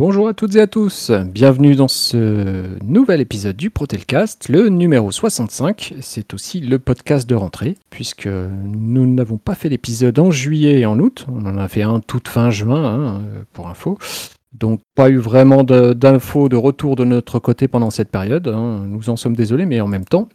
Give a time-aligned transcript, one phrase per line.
[0.00, 5.10] Bonjour à toutes et à tous, bienvenue dans ce nouvel épisode du Protelcast, le numéro
[5.10, 5.92] 65.
[6.00, 10.86] C'est aussi le podcast de rentrée, puisque nous n'avons pas fait l'épisode en juillet et
[10.86, 13.98] en août, on en a fait un toute fin juin, hein, pour info.
[14.54, 18.82] Donc pas eu vraiment d'infos de, retour de notre côté pendant cette période, hein.
[18.86, 20.30] nous en sommes désolés, mais en même temps,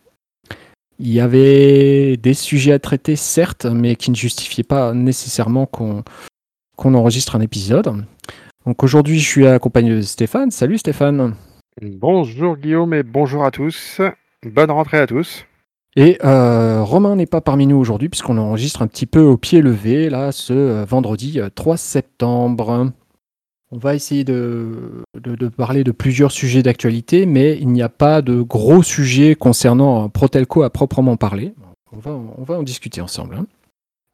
[1.00, 6.04] il y avait des sujets à traiter, certes, mais qui ne justifiaient pas nécessairement qu'on
[6.78, 8.06] enregistre un épisode.
[8.66, 10.50] Donc aujourd'hui, je suis accompagné de Stéphane.
[10.50, 11.36] Salut Stéphane.
[11.82, 14.02] Bonjour Guillaume et bonjour à tous.
[14.44, 15.46] Bonne rentrée à tous.
[15.96, 19.62] Et euh, Romain n'est pas parmi nous aujourd'hui puisqu'on enregistre un petit peu au pied
[19.62, 22.92] levé là ce euh, vendredi 3 euh, septembre.
[23.72, 28.22] On va essayer de, de, parler de plusieurs sujets d'actualité, mais il n'y a pas
[28.22, 31.54] de gros sujets concernant Protelco à proprement parler.
[31.92, 33.36] On va, on va en discuter ensemble.
[33.36, 33.48] Hein.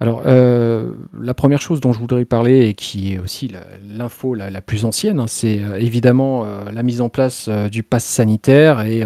[0.01, 3.51] Alors, euh, la première chose dont je voudrais parler, et qui est aussi
[3.87, 8.03] l'info la, plus ancienne, hein, c'est euh, évidemment euh, la mise en place du pass
[8.03, 9.03] sanitaire et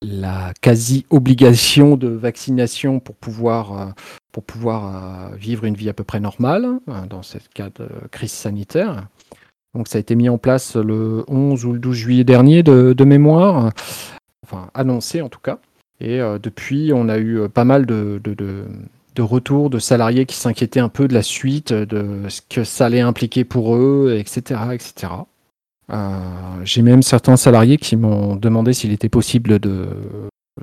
[0.00, 3.94] la quasi-obligation de vaccination pour pouvoir,
[4.30, 8.30] pour pouvoir vivre une vie à peu près normale hein, dans ce cas de crise
[8.30, 9.08] sanitaire.
[9.74, 13.04] Donc ça a été mis en place le 11 ou le 12 juillet dernier de,
[13.04, 13.72] mémoire,
[14.44, 15.58] enfin annoncé en tout cas.
[16.00, 18.66] Et depuis, on a eu pas mal de de
[19.20, 23.00] retour de salariés qui s'inquiétaient un peu de la suite, de ce que ça allait
[23.00, 24.60] impliquer pour eux, etc.
[24.72, 25.12] etc.
[25.92, 26.18] Euh,
[26.64, 29.88] j'ai même certains salariés qui m'ont demandé s'il était possible de,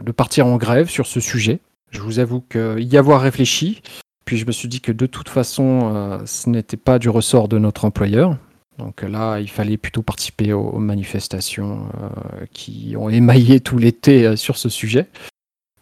[0.04, 1.60] de, partir en grève sur ce sujet.
[1.92, 2.44] Je vous avoue
[2.78, 3.82] y avoir réfléchi,
[4.26, 7.48] puis je me suis dit que de toute façon, euh, ce n'était pas du ressort
[7.48, 8.38] de notre employeur.
[8.78, 14.58] Donc là, il fallait plutôt participer aux, manifestations euh, qui ont émaillé tout l'été sur
[14.58, 15.08] ce sujet.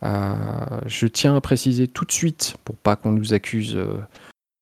[0.04, 0.34] Euh,
[0.86, 4.00] je tiens à préciser tout de suite, pour pas qu'on nous accuse euh,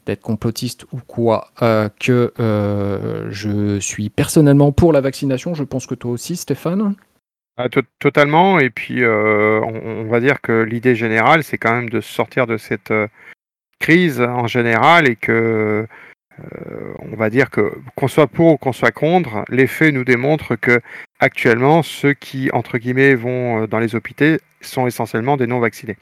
[0.05, 2.31] d'être complotiste ou quoi, euh, que
[3.29, 5.53] je suis personnellement pour la vaccination.
[5.53, 6.95] Je pense que toi aussi, Stéphane.
[7.57, 7.69] Ah,
[7.99, 8.59] totalement.
[8.59, 12.93] Et puis, on, va dire que l'idée générale, c'est quand même de sortir de cette
[13.79, 15.87] crise en général et que
[16.99, 20.55] on va dire que qu'on soit pour ou qu'on soit contre, les faits nous démontrent
[20.55, 20.81] que
[21.19, 25.97] actuellement, ceux qui entre guillemets vont dans les hôpitaux sont essentiellement des non-vaccinés.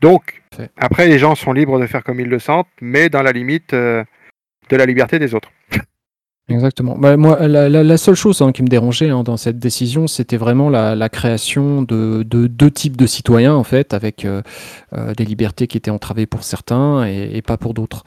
[0.00, 0.42] Donc,
[0.76, 3.72] après, les gens sont libres de faire comme ils le sentent, mais dans la limite
[3.72, 4.04] euh,
[4.68, 5.50] de la liberté des autres.
[6.48, 6.96] Exactement.
[6.96, 10.70] Bah, moi, la, seule chose hein, qui me dérangeait hein, dans cette décision, c'était vraiment
[10.70, 14.42] la, création de, deux types de citoyens, en fait, avec euh,
[14.92, 18.04] euh, des libertés qui étaient entravées pour certains et pas pour d'autres.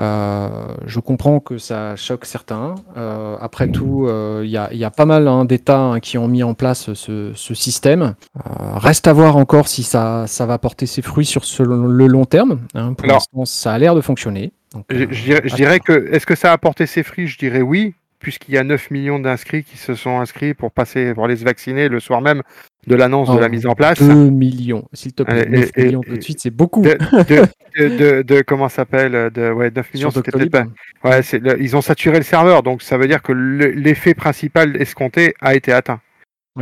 [0.00, 2.74] Euh, je comprends que ça choque certains.
[2.96, 6.42] Euh, après tout, il euh, y, a, pas mal hein, d'États hein, qui ont mis
[6.42, 8.14] en place ce, système.
[8.34, 12.60] reste à voir encore si ça, ça va porter ses fruits sur le long terme.
[12.74, 12.94] Hein.
[12.94, 14.52] Pour l'instant, ça a l'air de fonctionner.
[14.90, 17.28] je, dirais, que, est-ce que ça a porté ses fruits?
[17.28, 21.14] Je dirais oui, puisqu'il y a 9 millions d'inscrits qui se sont inscrits pour passer,
[21.14, 22.42] pour aller se vacciner le soir même
[22.86, 24.00] de l'annonce de la oh, mise en place.
[24.00, 25.46] 2 millions, s'il te plaît.
[25.48, 26.82] 9 millions tout de suite, c'est beaucoup.
[26.82, 30.68] De, de, comment s'appelle de, ouais, 9 millions, c'était peut-être
[31.02, 31.20] Ouais,
[31.60, 35.72] ils ont saturé le serveur, donc ça veut dire que l'effet principal escompté a été
[35.72, 36.00] atteint.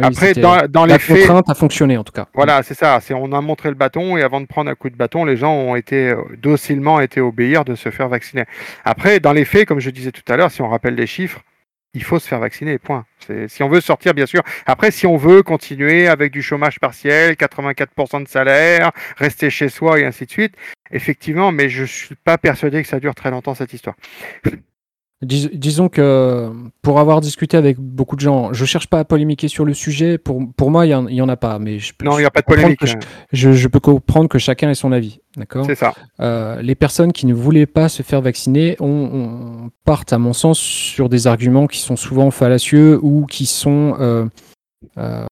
[0.01, 2.27] Après, dans, dans les faits, contrainte a fonctionné en tout cas.
[2.33, 2.99] Voilà, c'est ça.
[3.03, 5.37] C'est on a montré le bâton et avant de prendre un coup de bâton, les
[5.37, 8.45] gens ont été docilement été obéir de se faire vacciner.
[8.87, 11.43] Après, dans les faits, comme je disais tout à l'heure, si on rappelle les chiffres,
[11.95, 13.05] il faut se faire vacciner, point.
[13.49, 14.43] Si on veut sortir, bien sûr.
[14.67, 20.01] Après, si on veut continuer avec du chômage partiel, 84% de salaire, rester chez soi
[20.01, 20.55] et ainsi de suite,
[20.91, 23.97] effectivement, mais je suis pas persuadé que ça dure très longtemps cette histoire
[25.23, 26.51] disons que
[26.83, 30.19] pour avoir discuté avec beaucoup de gens, je cherche pas à polémiquer sur le sujet.
[30.19, 31.59] Pour, pour moi, il n'y en, a pas.
[31.59, 32.83] Mais je, non, il n'y a pas de polémique.
[32.83, 32.99] Hein.
[33.33, 35.21] Je, peux comprendre que chacun ait son avis.
[35.37, 35.95] D'accord C'est ça.
[36.21, 40.59] Euh, les personnes qui ne voulaient pas se faire vacciner on, partent, à mon sens,
[40.59, 44.27] sur des arguments qui sont souvent fallacieux ou qui sont euh,
[44.99, 45.25] euh,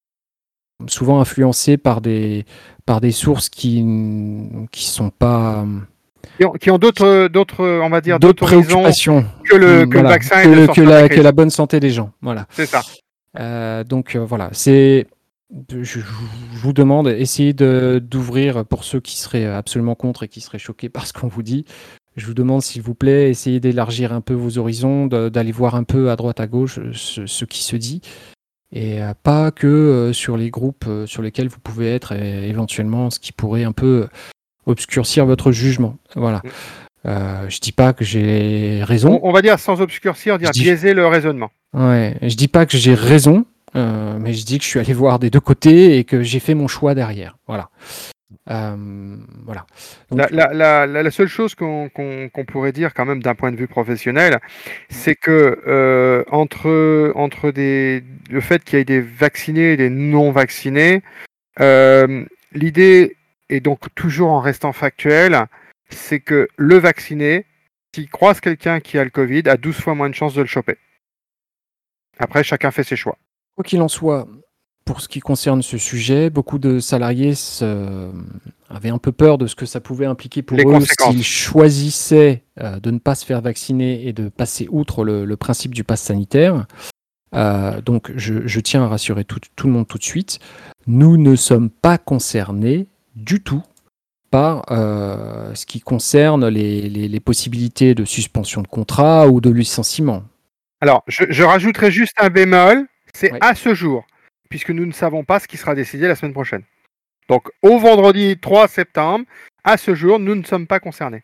[0.86, 2.46] souvent influencés par des,
[2.86, 5.66] par des sources qui ne sont pas
[6.60, 10.64] qui ont, d'autres, d'autres, on va dire, d'autres préoccupations que le, que le vaccin que,
[10.64, 12.12] et que, la, que, la, bonne santé des gens.
[12.22, 12.46] Voilà.
[12.50, 12.82] C'est ça.
[13.84, 15.06] Donc voilà, c'est.
[15.70, 16.00] Je,
[16.54, 21.06] vous demande, essayez d'ouvrir pour ceux qui seraient absolument contre et qui seraient choqués par
[21.06, 21.64] ce qu'on vous dit.
[22.16, 25.84] Je vous demande, s'il vous plaît, essayez d'élargir un peu vos horizons, d'aller voir un
[25.84, 28.00] peu à droite, à gauche ce, ce qui se dit
[28.72, 33.32] et euh, pas que sur les groupes sur lesquels vous pouvez être éventuellement ce qui
[33.32, 34.06] pourrait un peu
[34.66, 35.96] obscurcir votre jugement.
[36.14, 36.38] Voilà.
[36.38, 36.48] Mm.
[37.06, 39.20] Euh, je dis pas que j'ai raison.
[39.22, 41.50] On, va dire sans obscurcir, dire biaiser le raisonnement.
[41.72, 44.92] Ouais, je dis pas que j'ai raison, euh, mais je dis que je suis allé
[44.92, 47.36] voir des deux côtés et que j'ai fait mon choix derrière.
[47.46, 47.70] Voilà.
[48.46, 49.66] voilà.
[50.10, 51.90] la, seule chose qu'on
[52.46, 54.38] pourrait dire quand même d'un point de vue professionnel,
[54.88, 61.02] c'est que entre, entre le fait qu'il y ait des vaccinés et des non vaccinés,
[61.58, 63.16] l'idée
[63.50, 65.46] est donc toujours en restant factuel,
[65.90, 67.46] c'est que le vacciné,
[67.94, 70.46] s'il croise quelqu'un qui a le Covid, a 12 fois moins de chances de le
[70.46, 70.76] choper.
[72.18, 73.18] Après, chacun fait ses choix.
[73.56, 74.26] Quoi qu'il en soit,
[74.84, 77.34] pour ce qui concerne ce sujet, beaucoup de salariés
[78.70, 82.78] avaient un peu peur de ce que ça pouvait impliquer pour eux s'ils choisissaient euh,
[82.78, 86.66] de ne pas se faire vacciner et de passer outre le, principe du pass sanitaire.
[87.34, 90.38] Euh, donc je, tiens à rassurer tout, le monde tout de suite,
[90.86, 93.62] nous ne sommes pas concernés du tout
[94.30, 100.22] par euh, ce qui concerne les, possibilités de suspension de contrat ou de licenciement.
[100.80, 104.04] Alors, je, rajouterai juste un bémol, c'est à ce jour,
[104.48, 106.62] puisque nous ne savons pas ce qui sera décidé la semaine prochaine.
[107.28, 109.24] Donc, au vendredi 3 septembre,
[109.62, 111.22] à ce jour, nous ne sommes pas concernés.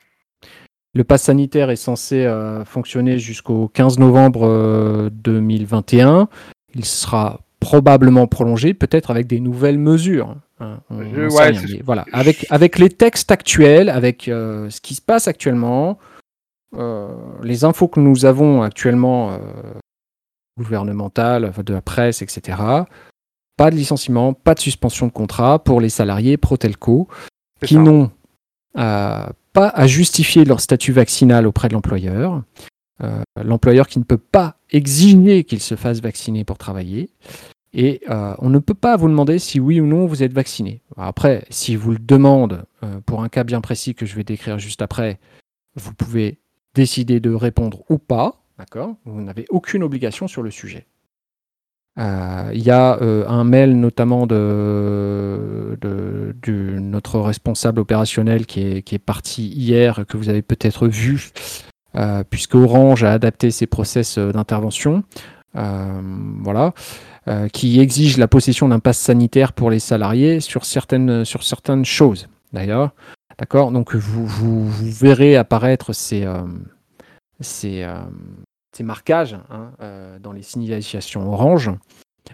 [0.95, 6.21] Le pass sanitaire est censé euh, fonctionner jusqu'au 15 novembre 2021.
[6.21, 6.25] Euh,
[6.75, 10.37] Il sera probablement prolongé, peut-être avec des nouvelles mesures.
[10.61, 10.81] Hein,
[11.85, 15.99] voilà, avec, avec les textes actuels, avec euh, ce qui se passe actuellement,
[17.43, 19.39] les infos que nous avons actuellement
[20.59, 22.59] euh, gouvernementales, de la presse, etc.
[23.57, 27.09] Pas de licenciement, pas de suspension de contrat pour les salariés Protelco
[27.65, 28.11] qui n'ont
[28.75, 32.43] pas à justifier leur statut vaccinal auprès de l'employeur.
[33.43, 37.11] l'employeur qui ne peut pas exiger qu'il se fasse vacciner pour travailler.
[37.79, 40.81] Et euh, on ne peut pas vous demander si oui ou non vous êtes vacciné.
[40.97, 44.59] Après, si vous le demande euh, pour un cas bien précis que je vais décrire
[44.59, 45.21] juste après,
[45.75, 46.39] vous pouvez
[46.75, 48.43] décider de répondre ou pas.
[48.59, 48.97] D'accord?
[49.05, 50.87] Vous n'avez aucune obligation sur le sujet.
[51.99, 55.79] Euh, il y a un mail notamment de,
[56.79, 61.31] notre responsable opérationnel qui est, parti hier, que vous avez peut-être vu,
[62.31, 65.05] puisque Orange a adapté ses process d'intervention.
[65.55, 66.73] voilà.
[67.29, 71.85] Euh, qui exige la possession d'un pass sanitaire pour les salariés sur certaines, sur certaines
[71.85, 72.29] choses.
[72.53, 72.93] D'ailleurs,
[73.37, 73.73] d'accord?
[73.73, 76.45] Donc vous, vous, verrez apparaître ces, euh,
[77.41, 77.99] ces, euh,
[78.77, 79.71] ces, marquages hein,
[80.21, 81.71] dans les signalisations orange.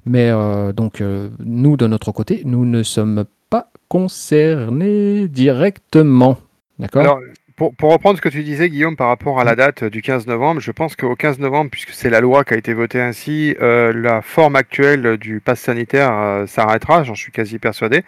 [0.07, 0.31] Mais
[0.73, 6.39] donc nous de notre côté, nous ne sommes pas concernés directement.
[6.79, 7.21] D'accord?
[7.57, 10.61] Pour, reprendre ce que tu disais, Guillaume, par rapport à la date du 15 novembre,
[10.61, 13.93] je pense qu'au 15 novembre, puisque c'est la loi qui a été votée ainsi, euh,
[13.93, 18.05] la forme actuelle du pass sanitaire euh, s'arrêtera, j'en suis quasi persuadé.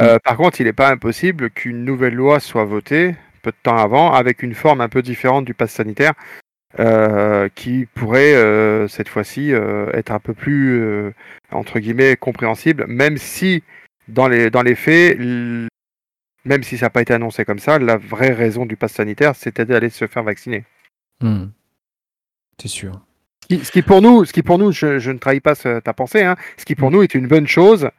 [0.00, 3.76] Euh, par contre, il n'est pas impossible qu'une nouvelle loi soit votée peu de temps
[3.76, 6.14] avant, avec une forme un peu différente du pass sanitaire,
[7.54, 9.52] qui pourrait cette fois-ci
[9.92, 11.12] être un peu plus,
[11.50, 13.62] entre guillemets, compréhensible, même si
[14.08, 15.18] dans les, dans les faits,
[16.46, 19.34] même si ça n'a pas été annoncé comme ça, la vraie raison du pass sanitaire,
[19.34, 20.64] c'était d'aller se faire vacciner.
[21.20, 21.46] Hmm.
[22.60, 23.00] C'est sûr.
[23.50, 26.36] Ce qui, pour nous, ce qui pour nous je, ne trahis pas ta pensée, hein,
[26.56, 26.94] ce qui pour hmm.
[26.94, 27.90] nous est une bonne chose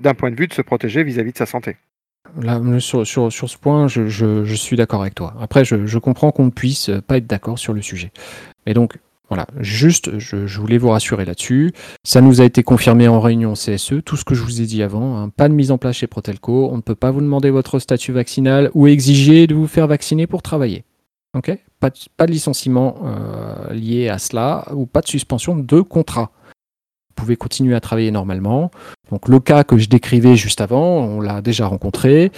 [0.00, 1.76] d'un point de vue de se protéger vis-à-vis de sa santé.
[2.40, 5.34] Là, sur, sur, ce point, je, suis d'accord avec toi.
[5.40, 8.12] Après, je, comprends qu'on ne puisse pas être d'accord sur le sujet.
[8.66, 11.72] Mais donc, voilà, juste, je, voulais vous rassurer là-dessus.
[12.04, 14.82] Ça nous a été confirmé en réunion CSE, tout ce que je vous ai dit
[14.82, 15.18] avant.
[15.18, 15.30] Hein.
[15.30, 16.68] Pas de mise en place chez Protelco.
[16.70, 20.26] On ne peut pas vous demander votre statut vaccinal ou exiger de vous faire vacciner
[20.26, 20.84] pour travailler.
[21.34, 21.58] Ok?
[21.80, 26.30] Pas, de, pas de licenciement euh, lié à cela ou pas de suspension de contrat.
[27.16, 28.70] Vous pouvez continuer à travailler normalement.
[29.10, 32.30] Donc le cas que je décrivais juste avant, on l'a déjà rencontré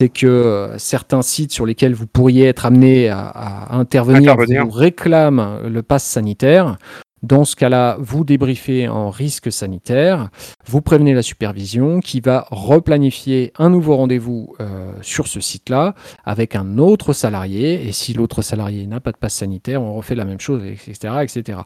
[0.00, 5.60] c'est que euh, certains sites sur lesquels vous pourriez être amené à, intervenir, vous réclament
[5.68, 6.78] le pass sanitaire.
[7.22, 10.28] Dans ce cas-là, vous débriefez en risque sanitaire,
[10.66, 16.54] vous prévenez la supervision qui va replanifier un nouveau rendez-vous euh, sur ce site-là avec
[16.54, 17.88] un autre salarié.
[17.88, 21.14] Et si l'autre salarié n'a pas de passe sanitaire, on refait la même chose, etc.
[21.22, 21.60] etc.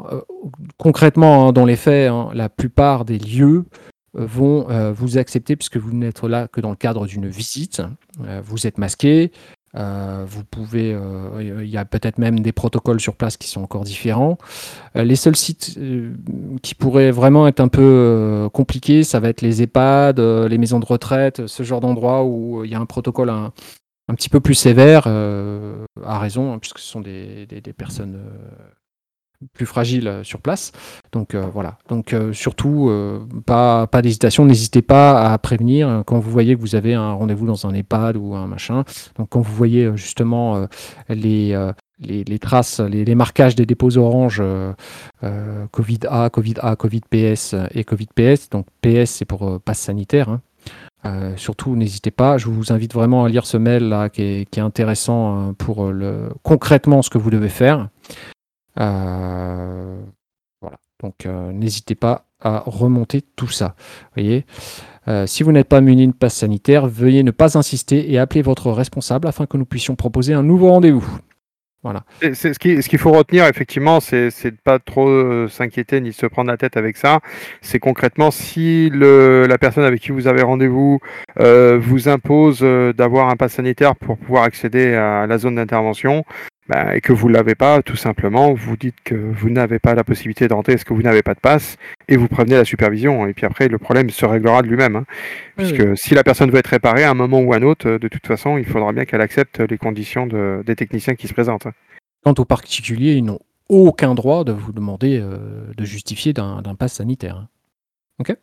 [0.00, 0.20] Euh,
[0.76, 3.64] concrètement, hein, dans les faits, hein, la plupart des lieux
[4.14, 7.82] vont euh, vous accepter puisque vous n'êtes là que dans le cadre d'une visite.
[8.24, 9.32] Euh, vous êtes masqué.
[9.76, 10.98] Euh, vous pouvez,
[11.40, 14.38] il y a peut-être même des protocoles sur place qui sont encore différents.
[14.94, 15.78] les seuls sites
[16.62, 20.86] qui pourraient vraiment être un peu compliqués, ça va être les EHPAD, les maisons de
[20.86, 23.52] retraite, ce genre d'endroits où il y a un protocole un,
[24.16, 28.18] petit peu plus sévère, à raison, hein, puisque ce sont des personnes
[29.52, 30.72] plus fragile euh, sur place.
[31.12, 31.78] Donc euh, voilà.
[31.88, 32.90] Donc euh, surtout,
[33.46, 34.44] pas, pas d'hésitation.
[34.44, 38.16] N'hésitez pas à prévenir quand vous voyez que vous avez un rendez-vous dans un EHPAD
[38.16, 38.84] ou un machin.
[39.16, 40.66] Donc quand vous voyez justement
[41.08, 41.56] les,
[42.00, 44.42] les, traces, les, marquages des dépôts orange
[45.72, 48.50] Covid A, Covid A, Covid PS et Covid PS.
[48.50, 50.28] Donc PS c'est pour passe sanitaire.
[51.04, 51.32] Hein.
[51.36, 52.38] surtout, n'hésitez pas.
[52.38, 57.02] Je vous invite vraiment à lire ce mail là, qui est, intéressant pour le concrètement
[57.02, 57.88] ce que vous devez faire.
[58.78, 60.76] Voilà.
[61.02, 63.74] Donc, n'hésitez pas à remonter tout ça.
[64.14, 64.46] Voyez.
[65.26, 68.70] si vous n'êtes pas muni de passe sanitaire, veuillez ne pas insister et appeler votre
[68.70, 71.20] responsable afin que nous puissions proposer un nouveau rendez-vous.
[71.84, 72.02] Voilà.
[72.34, 76.50] C'est ce qu'il faut retenir effectivement, c'est de pas trop euh, s'inquiéter ni se prendre
[76.50, 77.20] la tête avec ça.
[77.62, 80.98] C'est concrètement si la personne avec qui vous avez rendez-vous
[81.38, 86.24] euh, vous impose euh, d'avoir un pass sanitaire pour pouvoir accéder à la zone d'intervention,
[86.68, 89.94] bah, et que vous ne l'avez pas, tout simplement, vous dites que vous n'avez pas
[89.94, 91.76] la possibilité d'entrer parce que vous n'avez pas de passe
[92.08, 93.26] et vous prévenez la supervision.
[93.26, 94.96] Et puis après, le problème se réglera de lui-même.
[94.96, 95.04] Hein.
[95.56, 98.08] puisque si la personne veut être réparée à un moment ou à un autre, de
[98.08, 101.66] toute façon, il faudra bien qu'elle accepte les conditions de, des techniciens qui se présentent.
[101.66, 101.72] Hein.
[102.22, 106.94] Quant aux particuliers, ils n'ont aucun droit de vous demander euh, de justifier d'un pass
[106.94, 107.36] sanitaire.
[107.36, 107.48] Hein.
[108.18, 108.36] Ok?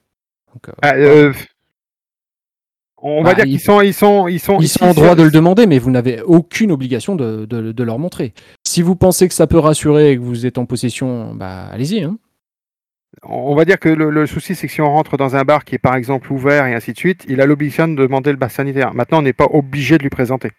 [0.53, 1.33] Donc, euh, ah, euh,
[3.07, 5.21] on va bah, dire qu'ils sont, ils sont, ils sont, ils sont en droit de
[5.21, 8.33] le demander, mais vous n'avez aucune obligation de, de, leur montrer.
[8.65, 12.01] Si vous pensez que ça peut rassurer et que vous êtes en possession, bah allez-y.
[12.01, 12.17] Hein.
[13.21, 15.75] On va dire que le, souci, c'est que si on rentre dans un bar qui
[15.75, 18.53] est par exemple ouvert et ainsi de suite, il a l'obligation de demander le pass
[18.53, 18.95] sanitaire.
[18.95, 20.49] Maintenant, on n'est pas obligé de lui présenter.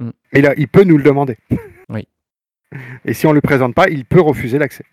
[0.00, 0.10] Mm.
[0.32, 1.38] Mais là, il peut nous le demander.
[1.88, 2.08] Oui.
[3.04, 4.84] Et si on ne le présente pas, il peut refuser l'accès.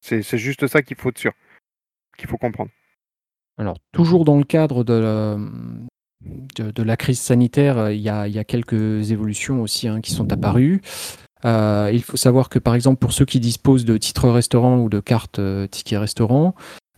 [0.00, 2.70] C'est juste ça qu'il faut qu'il faut comprendre.
[3.56, 5.38] Alors, toujours dans le cadre de,
[6.56, 10.80] de, la crise sanitaire, euh, il y, a, quelques évolutions aussi hein, qui sont apparues.
[11.44, 14.88] Euh, il faut savoir que par exemple pour ceux qui disposent de titres restaurant ou
[14.88, 16.54] de cartes euh, tickets restaurant,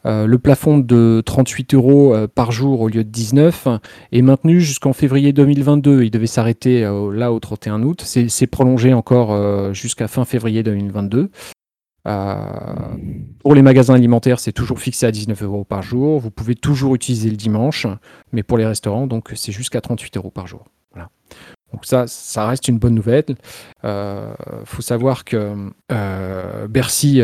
[0.09, 3.67] le plafond de 38 euros par jour au lieu de 19
[4.13, 6.05] est maintenu jusqu'en février 2022.
[6.05, 8.03] Il devait s'arrêter là au 31 août.
[8.05, 11.29] C'est prolongé encore jusqu'à fin février 2022.
[12.07, 12.37] Euh,
[13.41, 16.21] pour les magasins alimentaires, c'est toujours fixé à 19 euros par jour.
[16.21, 17.87] Vous pouvez toujours utiliser le dimanche,
[18.33, 20.65] mais pour les restaurants, donc c'est jusqu'à 38 euros par jour.
[21.73, 23.25] Donc ça, ça reste une bonne nouvelle.
[23.29, 23.37] Il
[23.87, 24.33] euh,
[24.65, 27.21] faut savoir que euh, Bercy,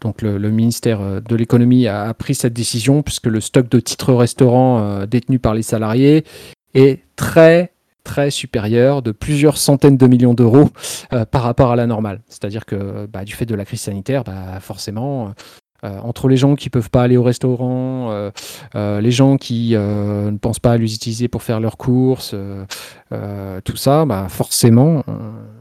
[0.00, 5.06] donc le, ministère de l'économie, a, pris cette décision puisque le stock de titres restaurants
[5.06, 6.24] détenus par les salariés
[6.74, 7.72] est très
[8.04, 10.70] très supérieur de plusieurs centaines de millions d'euros
[11.12, 12.20] euh, par rapport à la normale.
[12.28, 15.32] C'est-à-dire que bah, du fait de la crise sanitaire, bah, forcément,
[15.84, 18.10] euh, entre les gens qui peuvent pas aller au restaurant,
[18.74, 22.34] euh, les gens qui ne pensent pas à les utiliser pour faire leurs courses,
[23.64, 25.04] tout ça, bah, forcément,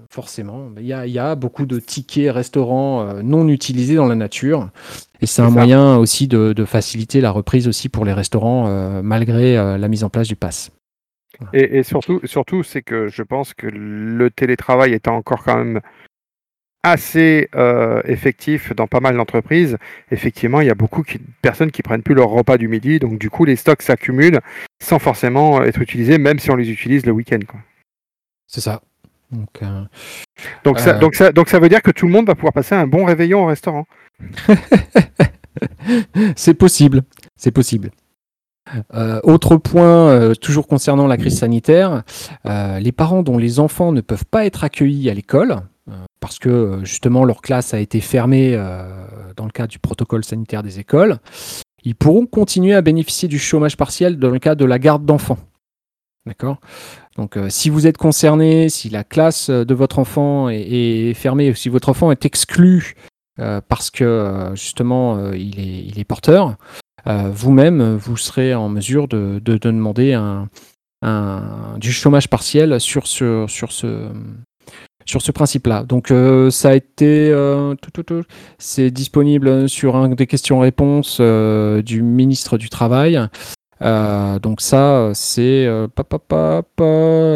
[0.10, 4.70] forcément, il y, a, beaucoup de tickets restaurants non utilisés dans la nature.
[5.22, 9.56] Et c'est un moyen aussi de, de, faciliter la reprise aussi pour les restaurants malgré
[9.56, 10.72] la mise en place du pass.
[11.54, 15.82] Et, surtout, surtout c'est que je pense que le télétravail étant encore quand même
[16.84, 19.78] assez euh, effectif dans pas mal d'entreprises,
[20.12, 23.20] effectivement, il y a beaucoup de personnes qui prennent plus leur repas du midi, donc
[23.20, 24.40] du coup, les stocks s'accumulent
[24.82, 27.40] sans forcément être utilisés, même si on les utilise le week-end.
[28.48, 28.82] C'est ça.
[29.32, 29.84] Donc, euh,
[30.64, 32.54] donc, ça, euh, donc, ça, donc ça veut dire que tout le monde va pouvoir
[32.54, 33.86] passer un bon réveillon au restaurant.
[36.36, 37.04] c'est possible,
[37.36, 37.92] c'est possible.
[38.94, 42.04] Euh, autre point, euh, toujours concernant la crise sanitaire,
[42.46, 45.58] euh, les parents dont les enfants ne peuvent pas être accueillis à l'école,
[46.20, 48.56] parce que justement leur classe a été fermée
[49.36, 51.18] dans le cadre du protocole sanitaire des écoles,
[51.84, 55.40] ils pourront continuer à bénéficier du chômage partiel dans le cas de la garde d'enfants.
[56.28, 56.58] D'accord?
[57.16, 61.90] Donc si vous êtes concerné, si la classe de votre enfant est, fermée, si votre
[61.90, 62.94] enfant est exclu
[63.38, 66.56] parce que justement il est, porteur,
[67.06, 70.20] vous-même, vous serez en mesure de, demander
[71.78, 73.48] du chômage partiel sur ce
[75.34, 75.84] principe-là.
[75.84, 77.76] Donc euh, ça a été, euh,
[78.58, 83.20] c'est disponible sur un des questions-réponses du ministre du Travail.
[83.82, 85.68] donc ça, c'est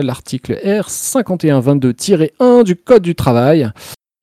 [0.03, 3.71] l'article R5122-1 du Code du travail.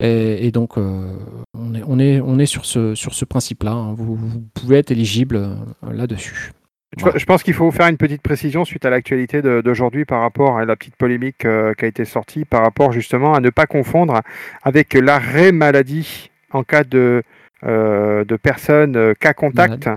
[0.03, 1.13] Et, donc, euh,
[1.53, 3.71] on, est, on, est, on est sur ce, sur ce principe-là.
[3.71, 3.93] Hein.
[3.95, 4.17] Vous,
[4.53, 5.55] pouvez être éligible euh,
[5.93, 6.51] là-dessus.
[6.97, 10.65] Je pense qu'il faut faire une petite précision suite à l'actualité d'aujourd'hui par rapport à
[10.65, 14.19] la petite polémique euh, qui a été sortie, par rapport justement à ne pas confondre
[14.63, 17.23] avec l'arrêt maladie en cas de,
[17.63, 19.87] de personnes cas contact,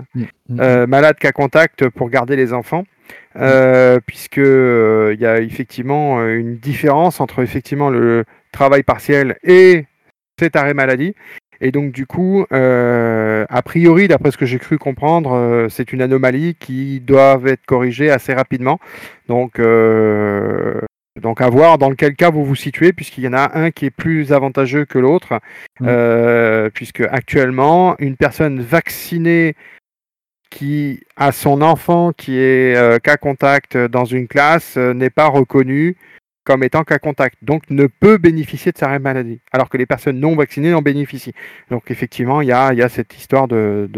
[0.47, 2.85] malades malade cas contact pour garder les enfants.
[3.35, 9.85] Euh, puisque il y a effectivement une différence entre effectivement le travail partiel et
[10.39, 11.15] cet arrêt maladie.
[11.61, 15.93] Et donc du coup, euh, a priori, d'après ce que j'ai cru comprendre, euh, c'est
[15.93, 18.79] une anomalie qui doit être corrigée assez rapidement.
[19.29, 20.81] Donc, euh,
[21.21, 23.85] donc à voir dans quel cas vous vous situez, puisqu'il y en a un qui
[23.85, 25.39] est plus avantageux que l'autre,
[25.79, 26.69] mmh.
[26.73, 29.55] puisque actuellement, une personne vaccinée
[30.49, 35.95] qui a son enfant qui est cas contact dans une classe n'est pas reconnu
[36.45, 40.19] comme étant cas contact, donc ne peut bénéficier de sa maladie, alors que les personnes
[40.19, 41.33] non vaccinées en bénéficient.
[41.71, 43.89] Donc effectivement, il y a, cette histoire de,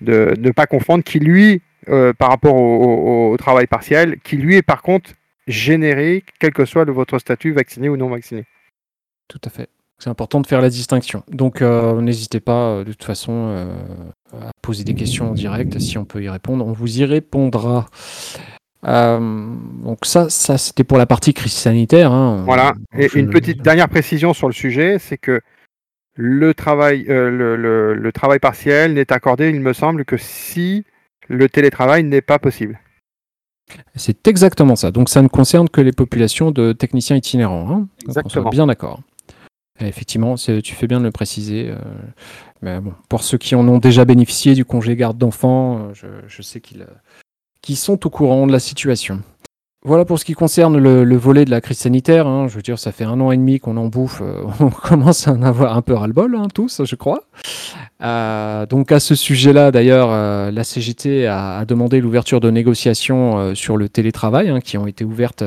[0.00, 4.82] ne pas confondre qui lui, euh, par rapport au, travail partiel, qui lui est par
[4.82, 5.10] contre
[5.46, 8.44] généré, quel que soit votre statut vacciné ou non vacciné.
[9.28, 9.68] Tout à fait.
[9.98, 11.22] C'est important de faire la distinction.
[11.28, 13.74] Donc euh, n'hésitez pas de toute façon euh,
[14.32, 16.66] à poser des questions en direct si on peut y répondre.
[16.66, 17.86] On vous y répondra.
[18.86, 22.12] Euh, donc ça, ça c'était pour la partie crise sanitaire.
[22.12, 22.42] Hein.
[22.44, 22.74] Voilà.
[22.98, 25.40] Et une petite dernière précision sur le sujet, c'est que
[26.14, 30.84] le travail, euh, le, le, le, travail partiel n'est accordé, il me semble, que si
[31.28, 32.80] le télétravail n'est pas possible.
[33.94, 34.90] C'est exactement ça.
[34.90, 37.70] Donc ça ne concerne que les populations de techniciens itinérants.
[37.70, 37.88] Hein.
[38.02, 38.50] Exactement.
[38.50, 39.00] bien d'accord.
[39.78, 41.70] Effectivement, tu fais bien de le préciser.
[41.70, 41.78] Euh,
[42.60, 46.42] mais bon, pour ceux qui en ont déjà bénéficié du congé garde d'enfants, je, je,
[46.42, 46.86] sais qu'ils
[47.62, 49.22] qu sont au courant de la situation.
[49.82, 52.26] Voilà pour ce qui concerne le, le volet de la crise sanitaire.
[52.26, 52.48] Hein.
[52.48, 54.20] Je veux dire, ça fait un an et demi qu'on en bouffe.
[54.20, 57.24] Euh, on commence à en avoir un peu ras-le-bol, hein, tous, je crois.
[58.02, 63.78] Euh, donc à ce sujet-là, d'ailleurs, euh, la CGT a, demandé l'ouverture de négociations sur
[63.78, 65.44] le télétravail, hein, qui ont été ouvertes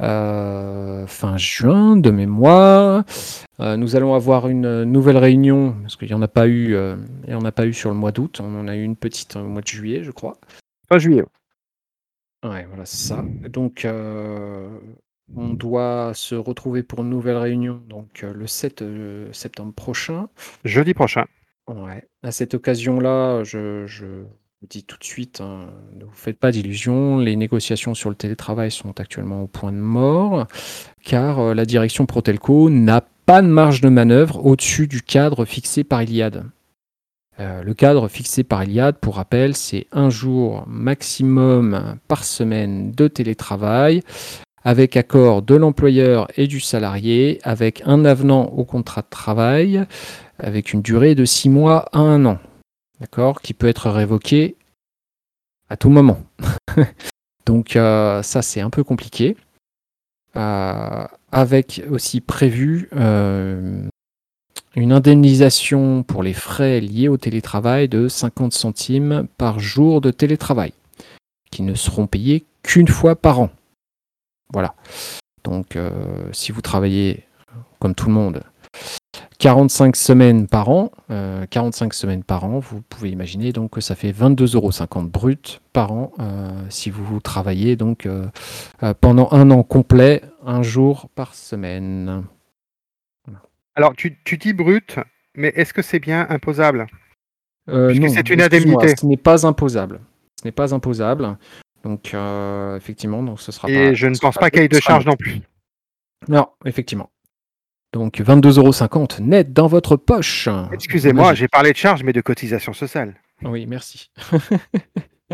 [0.00, 3.04] fin juin de mémoire.
[3.58, 6.74] Nous allons avoir une nouvelle réunion parce qu'il n'y en a pas eu,
[7.30, 8.40] en pas eu sur le mois d'août.
[8.42, 10.38] On en a eu une petite au mois de juillet, je crois.
[10.88, 11.24] Fin juillet.
[12.42, 13.24] Ouais, voilà, c'est ça.
[13.48, 18.84] Donc, on doit se retrouver pour une nouvelle réunion, donc le 7
[19.32, 20.28] septembre prochain.
[20.64, 21.26] Jeudi prochain.
[21.68, 22.08] Ouais.
[22.22, 26.50] À cette occasion-là, je, je vous dis tout de suite, hein, ne vous faites pas
[26.50, 30.46] d'illusions, les négociations sur le télétravail sont actuellement au point de mort,
[31.04, 36.02] car la direction Protelco n'a pas de marge de manœuvre au-dessus du cadre fixé par
[36.02, 36.44] Iliad.
[37.40, 43.08] Euh, le cadre fixé par Iliad, pour rappel, c'est un jour maximum par semaine de
[43.08, 44.02] télétravail,
[44.62, 49.86] avec accord de l'employeur et du salarié, avec un avenant au contrat de travail,
[50.38, 52.38] avec une durée de six mois à un an
[53.00, 54.56] d'accord, qui peut être révoqué
[55.68, 56.20] à tout moment.
[57.46, 59.36] Donc euh, ça, c'est un peu compliqué.
[60.36, 62.88] Euh, avec aussi prévu
[64.74, 70.72] une indemnisation pour les frais liés au télétravail de 50 centimes par jour de télétravail,
[71.50, 73.50] qui ne seront payés qu'une fois par an.
[74.52, 74.74] Voilà.
[75.44, 75.90] Donc euh,
[76.32, 77.24] si vous travaillez
[77.78, 78.42] comme tout le monde
[79.38, 83.94] 45 semaines par an, euh, 45 semaines par an, vous pouvez imaginer donc que ça
[83.94, 88.26] fait 22,50 euros brut par an euh, si vous travaillez donc euh,
[89.00, 92.22] pendant un an complet, un jour par semaine.
[93.80, 94.98] Alors tu, tu dis brut,
[95.34, 96.86] mais est-ce que c'est bien imposable?
[97.70, 98.94] Euh, Puisque c'est une indemnité.
[98.94, 100.00] Ce n'est pas imposable.
[100.38, 101.38] Ce n'est pas imposable.
[101.82, 102.14] Donc
[102.76, 103.70] effectivement, donc ce sera.
[103.70, 105.40] Et pas, je ne pense pas qu'il y ait de charge non plus.
[106.28, 107.08] Non, effectivement.
[107.94, 110.46] Donc 22,50€ net dans votre poche.
[110.72, 113.14] Excusez-moi, j'ai parlé de charge, mais de cotisation sociale.
[113.42, 114.10] Oui, merci.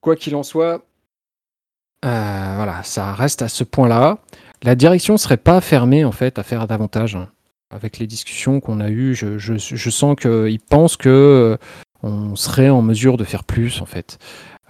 [0.00, 0.86] Quoi qu'il en soit,
[2.04, 4.18] euh, voilà, ça reste à ce point-là.
[4.62, 7.16] La direction ne serait pas fermée en fait à faire davantage.
[7.16, 7.28] Hein.
[7.70, 11.56] Avec les discussions qu'on a eues, je, je, je sens qu'ils pensent que euh,
[12.02, 14.18] on serait en mesure de faire plus en fait.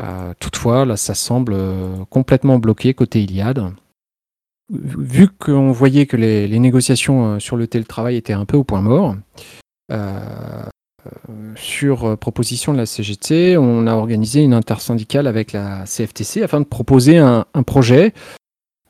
[0.01, 3.73] Euh, toutefois, là, ça semble euh, complètement bloqué côté Iliad
[4.71, 9.17] vu qu'on voyait que les, négociations sur le télétravail étaient un peu au point mort,
[11.57, 16.65] sur proposition de la CGT, on a organisé une intersyndicale avec la CFTC afin de
[16.65, 18.15] proposer un, projet,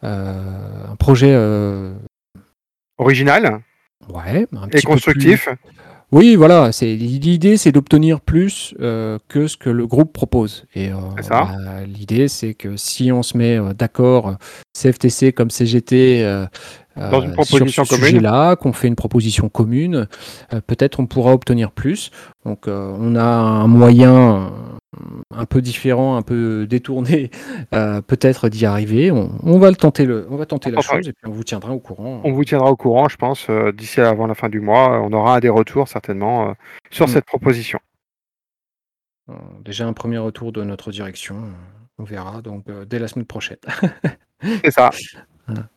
[0.03, 1.95] un projet euh,
[2.99, 3.63] original,
[4.09, 5.45] ouais, un et constructif.
[5.47, 5.57] Plus...
[6.13, 6.73] Oui, voilà.
[6.73, 10.67] C'est l'idée, c'est d'obtenir plus euh, que ce que le groupe propose.
[10.75, 10.97] Et euh,
[11.31, 14.37] bah, l'idée, c'est que si on se met euh, d'accord,
[14.79, 16.45] CFTC comme CGT, euh,
[16.97, 20.09] Dans une proposition sur ce sujet-là, qu'on fait une proposition commune,
[20.53, 22.11] euh, peut-être on pourra obtenir plus.
[22.45, 24.51] Donc, euh, on a un moyen
[25.31, 27.31] un peu différent, un peu détourné,
[27.75, 29.11] euh, peut-être d'y arriver.
[29.11, 31.45] On, on, va le tenter, le, on va tenter la chose et puis on vous
[31.45, 32.21] tiendra au courant.
[32.25, 35.01] On vous tiendra au courant, je pense, euh, d'ici avant la fin du mois.
[35.01, 36.53] On aura des retours certainement euh,
[36.91, 37.11] sur mmh.
[37.11, 37.79] cette proposition.
[39.65, 41.37] Déjà un premier retour de notre direction,
[41.99, 43.59] on verra donc euh, dès la semaine prochaine.
[44.65, 44.91] C'est ça.
[45.49, 45.69] Voilà.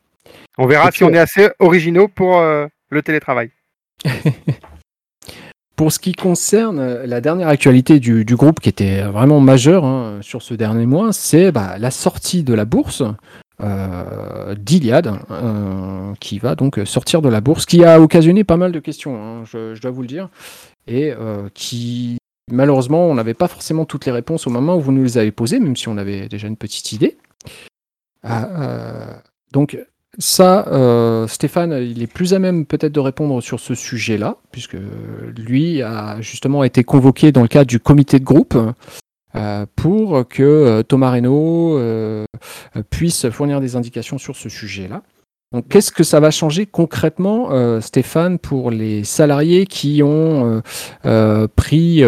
[0.58, 3.52] On verra si on est assez originaux pour euh, le télétravail.
[5.76, 9.84] Pour ce qui concerne euh, la dernière actualité du, du groupe qui était vraiment majeure
[9.84, 13.04] hein, sur ce dernier mois, c'est bah, la sortie de la bourse
[14.58, 15.18] d'Iliad,
[16.20, 19.44] qui va donc sortir de la bourse, qui a occasionné pas mal de questions, hein,
[19.46, 20.28] je, dois vous le dire,
[20.88, 21.14] et
[21.54, 22.18] qui
[22.52, 25.32] malheureusement on n'avait pas forcément toutes les réponses au moment où vous nous les avez
[25.32, 27.18] posées, même si on avait déjà une petite idée.
[29.54, 29.78] donc
[30.18, 34.78] ça, euh, Stéphane, il est plus à même peut-être de répondre sur ce sujet-là, puisque
[35.38, 38.58] lui a justement été convoqué dans le cadre du comité de groupe
[39.36, 41.80] euh, pour que euh, Thomas Reynaud
[42.90, 45.02] puisse fournir des indications sur ce sujet-là.
[45.52, 50.62] Donc, qu'est-ce que ça va changer concrètement, Stéphane, pour les salariés qui ont
[51.56, 52.04] pris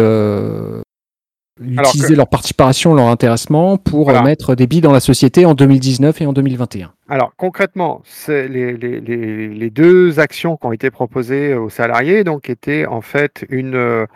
[1.60, 6.26] utiliser leur participation, leur intéressement pour mettre des billes dans la société en 2019 et
[6.26, 11.70] en 2021 Alors concrètement, c'est les, les, les, deux actions qui ont été proposées aux
[11.70, 14.06] salariés donc étaient en fait une, euh,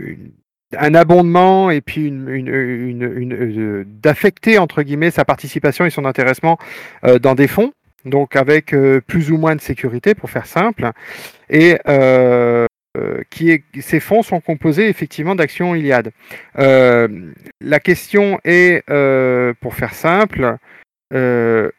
[0.00, 0.32] une
[0.76, 6.04] un abondement et puis une, une, une, euh, d'affecter entre guillemets sa participation et son
[6.04, 6.58] intéressement
[7.04, 7.72] euh, dans des fonds
[8.04, 8.72] donc avec
[9.08, 10.92] plus ou moins de sécurité pour faire simple.
[11.50, 12.66] Et euh,
[13.30, 16.12] qui est, ces fonds sont composés effectivement d'actions Iliad.
[16.58, 17.08] Euh,
[17.60, 20.56] la question est, euh, pour faire simple,
[21.10, 21.72] peut-on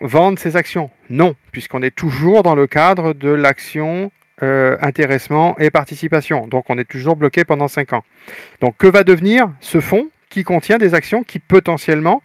[0.00, 0.90] vendre ces actions?
[1.10, 6.46] Non, puisqu'on est toujours dans le cadre de l'action intéressement et participation.
[6.46, 8.04] Donc on est toujours bloqué pendant 5 ans.
[8.60, 12.22] Donc que va devenir ce fonds qui contient des actions qui potentiellement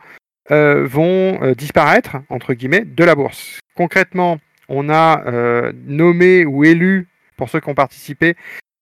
[0.50, 3.60] vont disparaître, entre guillemets, de la bourse?
[3.76, 7.08] Concrètement, on a nommé ou élu
[7.42, 8.36] pour ceux qui ont participé,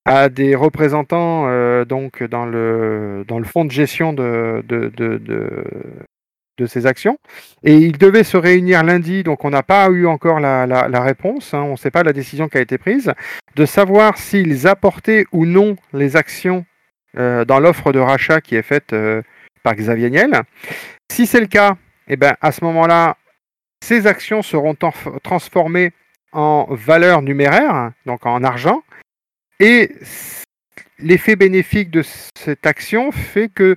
[0.04, 6.66] à des représentants euh, donc dans le, dans le fonds de gestion de, de, de,
[6.66, 7.18] ces actions.
[7.64, 11.62] Et ils devaient se réunir lundi, donc on n'a pas eu encore la, réponse, hein,
[11.62, 13.14] on ne sait pas la décision qui a été prise,
[13.56, 16.66] de savoir s'ils apportaient ou non les actions
[17.18, 19.22] euh, dans l'offre de rachat qui est faite euh,
[19.64, 20.42] par Xavier Niel.
[21.10, 21.78] Si c'est le cas,
[22.10, 23.16] eh ben, à ce moment-là,
[23.82, 24.76] ces actions seront
[25.24, 25.94] transformées
[26.32, 28.84] en valeur numéraire, donc en argent,
[29.60, 29.92] et
[31.00, 32.04] l'effet bénéfique de
[32.38, 33.76] cette action fait que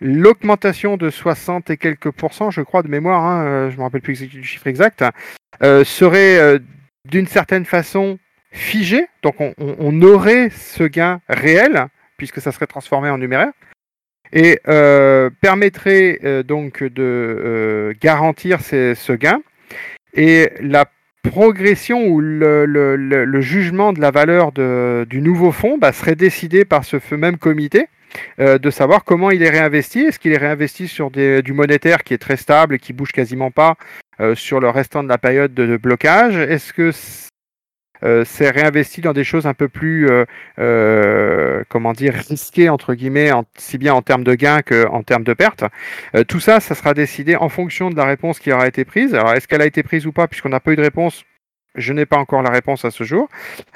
[0.00, 3.82] l'augmentation de 60 et quelques pourcents, je crois de mémoire, hein, euh, je ne me
[3.84, 5.04] rappelle plus du chiffre exact,
[5.62, 6.58] euh, serait euh,
[7.08, 8.18] d'une certaine façon
[8.50, 11.86] figée, donc on, aurait ce gain réel,
[12.16, 13.52] puisque ça serait transformé en numéraire,
[14.32, 14.60] et
[15.40, 19.40] permettrait donc de garantir ce gain.
[20.12, 20.86] Et la
[21.24, 27.14] progression ou le, jugement de la valeur du nouveau fonds bah, serait décidé par ce
[27.14, 27.88] même comité.
[28.38, 30.00] Euh, de savoir comment il est réinvesti.
[30.00, 33.50] Est-ce qu'il est réinvesti sur du monétaire qui est très stable et qui bouge quasiment
[33.50, 33.74] pas
[34.20, 36.36] euh, sur le restant de la période de blocage?
[36.36, 36.92] Est-ce que
[38.02, 40.24] euh, c'est réinvesti dans des choses un peu plus, euh,
[40.58, 45.34] euh, comment dire, risquées entre guillemets, si bien en termes de gains qu'en termes de
[45.34, 45.64] pertes.
[46.28, 49.14] tout ça, ça sera décidé en fonction de la réponse qui aura été prise.
[49.14, 51.24] Alors, est-ce qu'elle a été prise ou pas, puisqu'on n'a pas eu de réponse
[51.76, 53.28] je n'ai pas encore la réponse à ce jour.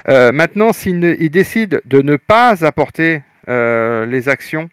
[0.07, 4.69] maintenant, s'il décide de ne pas apporter les actions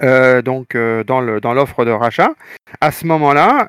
[0.00, 2.30] donc dans l'offre de rachat,
[2.80, 3.68] à ce moment-là,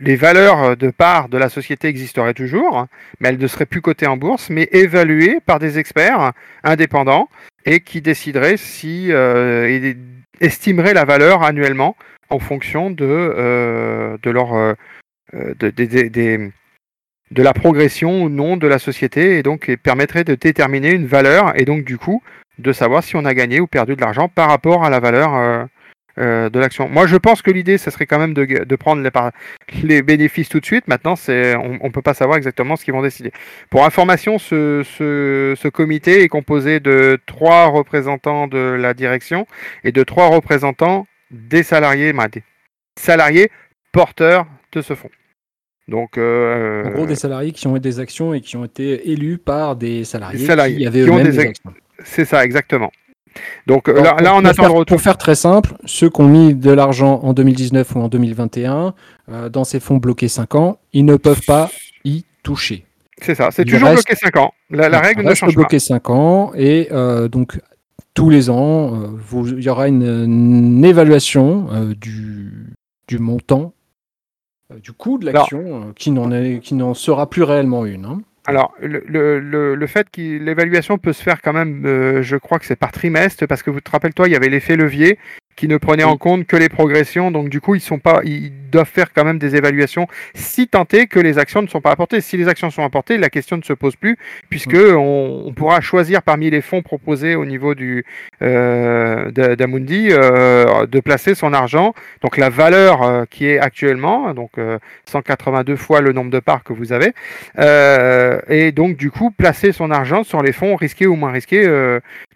[0.00, 2.86] les valeurs de part de la société existeraient toujours,
[3.20, 6.32] mais elles ne seraient plus cotées en bourse, mais évaluées par des experts
[6.64, 7.28] indépendants
[7.64, 9.94] et qui décideraient si euh,
[10.40, 11.96] estimeraient la valeur annuellement
[12.30, 14.74] en fonction de, euh, leur euh,
[15.32, 21.06] de, de, la progression ou non de la société et donc permettraient de déterminer une
[21.06, 22.22] valeur et donc du coup
[22.58, 25.68] de savoir si on a gagné ou perdu de l'argent par rapport à la valeur
[26.18, 26.88] euh, de l'action.
[26.88, 29.02] Moi, je pense que l'idée, ce serait quand même de, prendre
[29.82, 30.86] les, bénéfices tout de suite.
[30.86, 33.32] Maintenant, c'est, on ne peut pas savoir exactement ce qu'ils vont décider.
[33.70, 39.46] Pour information, ce, comité est composé de trois représentants de la direction
[39.82, 42.42] et de trois représentants des salariés, des
[42.96, 43.50] salariés
[43.92, 45.10] porteurs de ce fonds.
[45.88, 49.10] Donc, euh, en gros, des salariés qui ont eu des actions et qui ont été
[49.10, 51.74] élus par des salariés, qui avaient eux-mêmes des actions.
[52.04, 52.90] C'est ça, exactement.
[53.66, 54.96] Donc euh, là, là, on attend le retour.
[54.96, 58.94] Pour faire très simple, ceux qui ont mis de l'argent en 2019 ou en 2021
[59.30, 61.70] euh, dans ces fonds bloqués 5 ans, ils ne peuvent pas
[62.04, 62.84] y toucher.
[63.20, 64.52] C'est ça, c'est toujours bloqué 5 ans.
[64.70, 67.60] La, règle ne change bloqué 5 ans et euh, donc
[68.12, 72.74] tous les ans, il y aura une, évaluation du,
[73.08, 73.72] du, montant,
[74.82, 78.04] du coût de l'action qui n'en sera plus réellement une.
[78.04, 78.20] Hein.
[78.46, 82.58] Alors, le, le, le fait que l'évaluation peut se faire quand même, euh, je crois
[82.58, 85.18] que c'est par trimestre, parce que vous te rappelles-toi, il y avait l'effet levier
[85.56, 87.30] qui ne prenaient en compte que les progressions.
[87.30, 91.06] Donc du coup, ils sont pas, ils doivent faire quand même des évaluations si est
[91.06, 92.20] que les actions ne sont pas apportées.
[92.20, 94.16] Si les actions sont apportées, la question ne se pose plus
[94.48, 98.04] puisque on, pourra choisir parmi les fonds proposés au niveau du
[98.42, 101.94] euh, d'Amundi euh, de placer son argent.
[102.22, 104.52] Donc la valeur euh, qui est actuellement, donc
[105.08, 107.12] 182 euh, fois le nombre de parts que vous avez,
[108.48, 111.64] et donc du coup placer son argent sur les fonds risqués ou moins risqués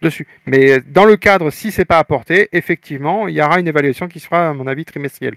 [0.02, 0.26] dessus.
[0.46, 4.20] Mais dans le cadre, si c'est pas apporté, effectivement, il y aura une évaluation qui
[4.20, 5.36] sera, à mon avis, trimestrielle.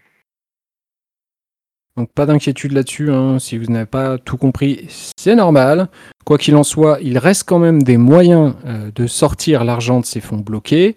[1.97, 3.38] Donc pas d'inquiétude là-dessus, hein.
[3.39, 5.89] si vous n'avez pas tout compris, c'est normal.
[6.26, 10.06] Quoi qu'il en soit, il reste quand même des moyens euh, de sortir l'argent de
[10.06, 10.95] ces fonds bloqués.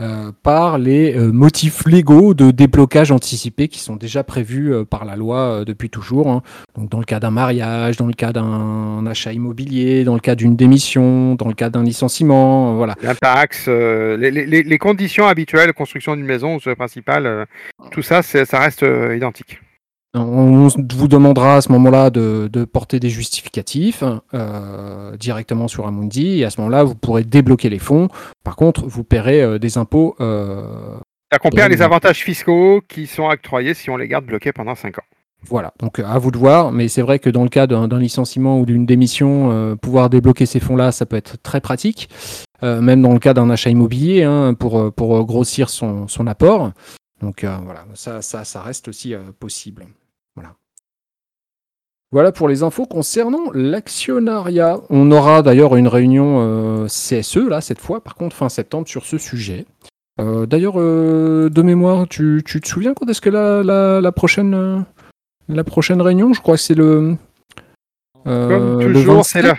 [0.00, 5.04] Euh, par les euh, motifs légaux de déblocage anticipé qui sont déjà prévus euh, par
[5.04, 6.30] la loi depuis toujours.
[6.30, 6.42] Hein.
[6.76, 10.34] Donc dans le cas d'un mariage, dans le cas d'un achat immobilier, dans le cas
[10.34, 12.94] d'une démission, dans le cas d'un licenciement, voilà.
[13.02, 17.46] L'impact, les, les, les, conditions habituelles de construction d'une maison, principale,
[17.90, 18.84] tout ça, ça reste
[19.16, 19.60] identique.
[20.14, 26.44] On vous demandera à ce moment-là de, porter des justificatifs euh, directement sur Amundi et
[26.44, 28.08] à ce moment-là, vous pourrez débloquer les fonds.
[28.42, 30.16] Par contre, vous paierez euh, des impôts.
[30.20, 30.96] Euh,
[31.30, 34.98] ça compare les avantages fiscaux qui sont octroyés si on les garde bloqués pendant 5
[34.98, 35.04] ans.
[35.46, 38.58] Voilà, donc à vous de voir, mais c'est vrai que dans le cas d'un licenciement
[38.58, 42.08] ou d'une démission, pouvoir débloquer ces fonds-là, ça peut être très pratique,
[42.60, 46.72] même dans le cas d'un achat immobilier, hein, pour, pour grossir son, son apport.
[47.20, 49.86] Donc voilà, ça, ça, ça, reste aussi possible.
[52.10, 54.78] Voilà pour les infos concernant l'actionnariat.
[54.88, 59.04] On aura d'ailleurs une réunion euh, CSE, là, cette fois, par contre, fin septembre, sur
[59.04, 59.66] ce sujet.
[60.18, 63.62] Euh, d'ailleurs, euh, de mémoire, tu, te souviens quand est-ce que la,
[64.00, 64.86] la, prochaine,
[65.48, 66.32] la prochaine réunion?
[66.32, 67.16] Je crois que c'est le.
[68.24, 69.54] Comme toujours, c'est la,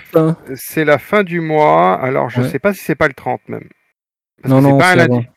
[0.75, 1.93] la, fin du mois.
[2.01, 3.69] Alors, je ne sais pas si c'est pas le 30 même.
[4.45, 5.27] non, non, c'est pas un lundi.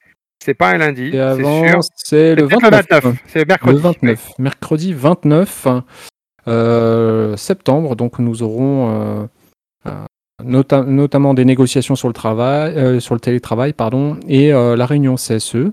[0.45, 1.81] C'est pas un lundi, c'est sûr.
[1.95, 3.07] C'est le 29.
[3.27, 3.77] C'est mercredi.
[3.77, 4.31] Le 29.
[4.39, 5.69] Mercredi 29.
[6.49, 7.95] Euh, septembre.
[7.95, 9.27] Donc nous aurons euh,
[9.87, 10.05] euh,
[10.45, 15.71] notamment des négociations sur le travail, sur le télétravail, pardon, et la réunion CSE.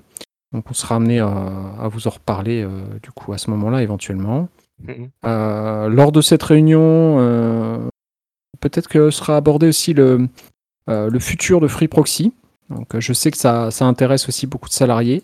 [0.51, 2.67] Donc on sera amené à, vous en reparler
[3.01, 4.47] du coup à ce moment-là éventuellement.
[4.85, 5.87] Mm-hmm.
[5.87, 7.89] lors de cette réunion,
[8.59, 10.27] peut-être que sera abordé aussi le,
[10.87, 12.33] le futur de Free Proxy.
[12.69, 15.23] Donc je sais que ça, ça intéresse aussi beaucoup de salariés.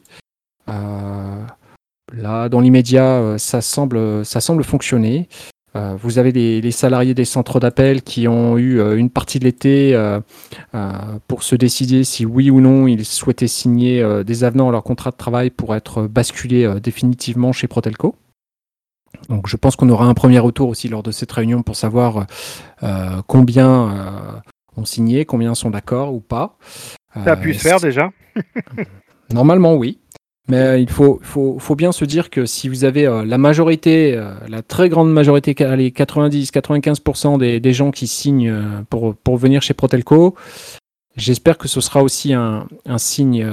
[2.14, 5.28] Là, dans l'immédiat, euh, ça semble, ça semble fonctionner.
[5.76, 9.44] Euh, vous avez les, salariés des centres d'appel qui ont eu euh, une partie de
[9.44, 9.94] l'été
[11.28, 15.12] pour se décider si oui ou non ils souhaitaient signer des avenants à leur contrat
[15.12, 18.16] de travail pour être basculés définitivement chez Protelco.
[19.30, 22.26] Donc je pense qu'on aura un premier retour aussi lors de cette réunion pour savoir
[23.28, 24.42] combien
[24.78, 26.58] ont signé, combien sont d'accord ou pas.
[27.24, 28.12] Ça a pu se faire déjà
[29.34, 30.00] Normalement oui.
[30.48, 34.16] Mais il faut, faut, faut, bien se dire que si vous avez euh, la majorité,
[34.16, 39.38] euh, la très grande majorité, les 90-95% des, des, gens qui signent euh, pour, pour
[39.38, 40.36] venir chez Protelco,
[41.16, 43.48] j'espère que ce sera aussi un, un signe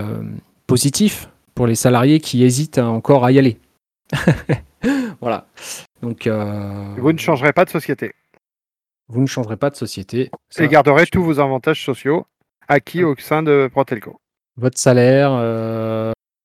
[0.66, 3.58] positif pour les salariés qui hésitent encore à y aller.
[5.22, 5.46] voilà.
[6.02, 6.28] Donc,
[6.98, 8.12] Vous ne changerez pas de société.
[9.08, 10.30] Vous ne changerez pas de société.
[10.58, 12.26] Et garderez tous vos avantages sociaux
[12.68, 14.20] acquis au sein de Protelco.
[14.56, 15.32] Votre salaire,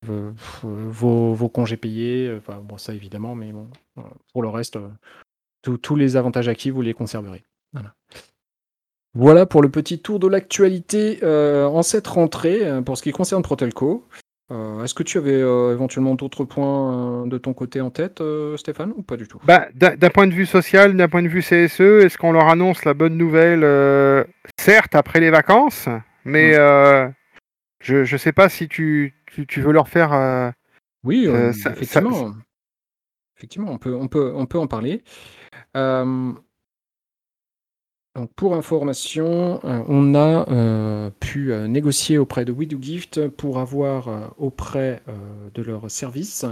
[0.10, 3.68] euh, vos, congés payés, euh, enfin bon ça évidemment, mais bon,
[4.32, 7.44] pour le reste, euh, tous les avantages acquis, vous les conserverez.
[9.14, 9.46] Voilà.
[9.46, 14.08] pour le petit tour de l'actualité en cette rentrée pour ce qui concerne Protelco.
[14.50, 18.24] Est-ce que tu avais éventuellement d'autres points de ton côté en tête,
[18.56, 19.40] Stéphane, ou pas du tout?
[19.44, 22.86] Bah, D'un point de vue social, d'un point de vue CSE, est-ce qu'on leur annonce
[22.86, 23.62] la bonne nouvelle,
[24.60, 25.88] certes après les vacances,
[26.26, 27.14] mais mmh.
[27.82, 30.14] je ne sais pas si tu, tu, veux leur faire.
[30.14, 30.52] Euh,
[31.04, 32.34] oui, euh, effectivement.
[33.38, 35.04] Effectivement, on peut, on peut, on peut en parler.
[35.76, 36.40] donc
[38.36, 45.04] pour information, euh, on a pu négocier auprès de WeDoGift pour avoir auprès
[45.54, 46.46] de leur service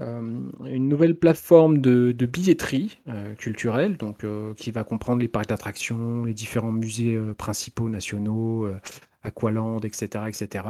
[0.00, 2.98] une nouvelle plateforme de, billetterie
[3.38, 4.24] culturelle, donc
[4.56, 8.68] qui va comprendre les parcs d'attractions, les différents musées principaux nationaux,
[9.24, 10.64] Aqualand, etc., etc.,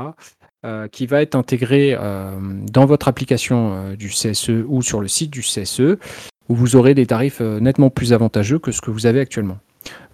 [0.64, 2.30] euh, qui va être intégré euh,
[2.72, 5.98] dans votre application euh, du CSE ou sur le site du CSE,
[6.48, 9.58] où vous aurez des tarifs nettement plus avantageux que ce que vous avez actuellement.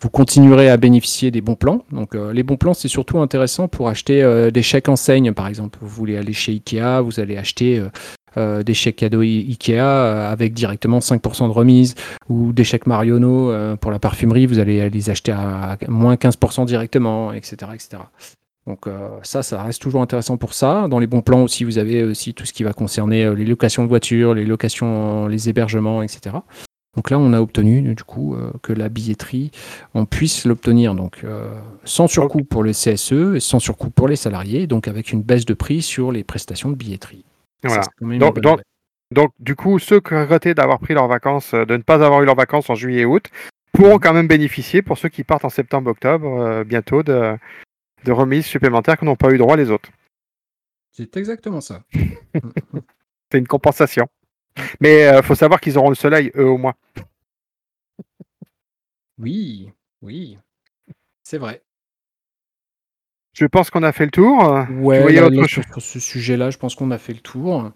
[0.00, 1.84] Vous continuerez à bénéficier des bons plans.
[1.92, 5.78] Donc les bons plans, c'est surtout intéressant pour acheter des chèques enseignes, par exemple.
[5.80, 7.80] Vous voulez aller chez Ikea, vous allez acheter
[8.36, 11.94] des chèques cadeaux Ikea avec directement 5% de remise,
[12.28, 17.32] ou des chèques Mariono pour la parfumerie, vous allez les acheter à moins 15% directement,
[17.32, 18.02] etc., etc.
[18.66, 18.86] Donc
[19.22, 20.86] ça, ça reste toujours intéressant pour ça.
[20.88, 23.82] Dans les bons plans aussi, vous avez aussi tout ce qui va concerner les locations
[23.82, 26.36] de voitures, les locations, les hébergements, etc.
[26.96, 29.50] Donc là, on a obtenu du coup que la billetterie,
[29.94, 31.24] on puisse l'obtenir donc
[31.84, 35.46] sans surcoût pour les CSE et sans surcoût pour les salariés, donc avec une baisse
[35.46, 37.24] de prix sur les prestations de billetterie.
[37.62, 37.86] Voilà.
[39.12, 42.26] Donc, du coup, ceux qui regrettaient d'avoir pris leurs vacances, de ne pas avoir eu
[42.26, 43.24] leurs vacances en juillet et août,
[43.72, 47.36] pourront quand même bénéficier, pour ceux qui partent en septembre-octobre, bientôt, de,
[48.04, 49.90] de remises supplémentaires que n'ont pas eu droit les autres.
[50.92, 51.82] C'est exactement ça.
[53.30, 54.08] C'est une compensation.
[54.80, 56.74] Mais il euh, faut savoir qu'ils auront le soleil, eux au moins.
[59.18, 59.70] Oui,
[60.02, 60.38] oui.
[61.22, 61.62] C'est vrai.
[63.32, 64.64] Je pense qu'on a fait le tour.
[64.80, 67.70] Ouais, sur ce sujet-là, je pense qu'on a fait le tour.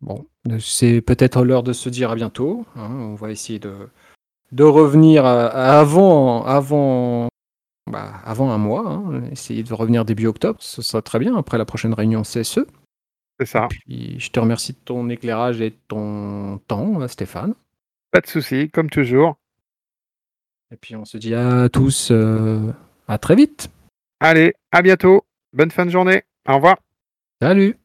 [0.00, 0.26] Bon,
[0.60, 2.66] c'est peut-être l'heure de se dire à bientôt.
[2.76, 2.90] Hein.
[2.90, 3.88] On va essayer de,
[4.52, 7.28] de revenir avant, avant
[7.90, 11.58] bah, avant un mois, hein, essayer de revenir début octobre, ce sera très bien après
[11.58, 12.60] la prochaine réunion CSE.
[13.38, 13.68] C'est ça.
[13.88, 17.54] je te remercie de ton éclairage et de ton temps, euh, Stéphane.
[18.10, 19.36] Pas de souci, comme toujours.
[20.72, 22.72] Et puis on se dit à tous euh,
[23.06, 23.70] à très vite.
[24.26, 25.26] Allez, à bientôt.
[25.52, 26.22] Bonne fin de journée.
[26.48, 26.78] Au revoir.
[27.42, 27.76] Salut.